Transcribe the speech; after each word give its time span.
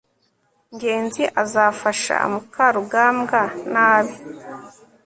ngenzi 0.73 1.23
azafasha 1.43 2.15
mukarugambwa 2.31 3.41
nabi 3.73 4.15